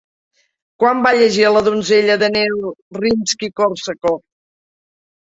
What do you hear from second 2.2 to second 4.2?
de neu Rimski-Kórsakov?